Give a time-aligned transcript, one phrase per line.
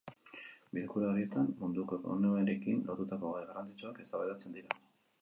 [0.77, 4.87] Bilkura horietan, munduko ekonomiarekin lotutako gai garrantzitsuak eztabaidatzen dira.